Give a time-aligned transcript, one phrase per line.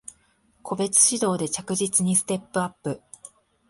[0.63, 3.03] 個別指導で着実にステップアップ